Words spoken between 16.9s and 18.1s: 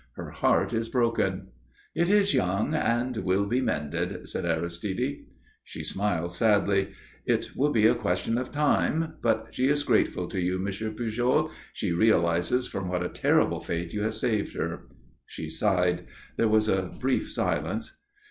brief silence.